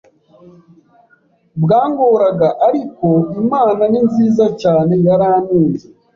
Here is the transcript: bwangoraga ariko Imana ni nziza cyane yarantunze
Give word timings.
bwangoraga 1.63 2.49
ariko 2.67 3.07
Imana 3.41 3.81
ni 3.91 4.01
nziza 4.07 4.45
cyane 4.61 4.93
yarantunze 5.05 5.85